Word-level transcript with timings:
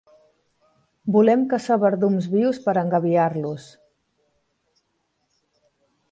Volen 1.15 1.41
caçar 1.51 1.75
verdums 1.83 2.29
vius 2.31 2.59
per 2.63 2.73
engabiar-los. 2.81 3.67